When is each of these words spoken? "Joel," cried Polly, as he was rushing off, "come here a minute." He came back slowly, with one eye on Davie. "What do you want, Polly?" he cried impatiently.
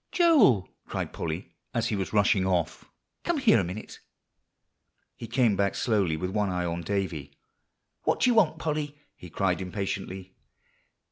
"Joel," 0.11 0.67
cried 0.87 1.13
Polly, 1.13 1.53
as 1.75 1.89
he 1.89 1.95
was 1.95 2.11
rushing 2.11 2.43
off, 2.43 2.85
"come 3.23 3.37
here 3.37 3.59
a 3.59 3.63
minute." 3.63 3.99
He 5.15 5.27
came 5.27 5.55
back 5.55 5.75
slowly, 5.75 6.17
with 6.17 6.31
one 6.31 6.49
eye 6.49 6.65
on 6.65 6.81
Davie. 6.81 7.37
"What 8.01 8.21
do 8.21 8.31
you 8.31 8.33
want, 8.33 8.57
Polly?" 8.57 8.97
he 9.15 9.29
cried 9.29 9.61
impatiently. 9.61 10.33